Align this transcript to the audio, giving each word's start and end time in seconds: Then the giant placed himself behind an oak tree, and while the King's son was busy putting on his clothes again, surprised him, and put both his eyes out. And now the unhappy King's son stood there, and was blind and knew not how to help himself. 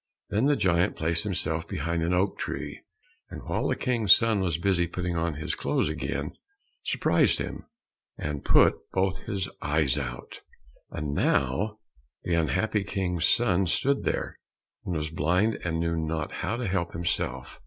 Then 0.31 0.47
the 0.47 0.55
giant 0.55 0.95
placed 0.95 1.25
himself 1.25 1.67
behind 1.67 2.01
an 2.01 2.11
oak 2.11 2.39
tree, 2.39 2.81
and 3.29 3.43
while 3.43 3.67
the 3.67 3.75
King's 3.75 4.15
son 4.15 4.39
was 4.39 4.57
busy 4.57 4.87
putting 4.87 5.15
on 5.15 5.35
his 5.35 5.53
clothes 5.53 5.89
again, 5.89 6.31
surprised 6.83 7.37
him, 7.37 7.67
and 8.17 8.43
put 8.43 8.73
both 8.91 9.19
his 9.27 9.47
eyes 9.61 9.99
out. 9.99 10.39
And 10.89 11.11
now 11.13 11.77
the 12.23 12.33
unhappy 12.33 12.83
King's 12.83 13.27
son 13.27 13.67
stood 13.67 14.01
there, 14.01 14.39
and 14.85 14.95
was 14.95 15.11
blind 15.11 15.59
and 15.63 15.79
knew 15.79 15.95
not 15.95 16.31
how 16.31 16.55
to 16.55 16.67
help 16.67 16.93
himself. 16.93 17.59